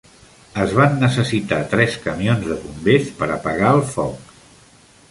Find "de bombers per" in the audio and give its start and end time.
2.53-3.31